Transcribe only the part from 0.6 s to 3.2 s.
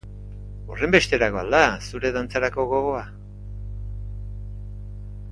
Horrenbesterako al da zure dantzarako gogoa?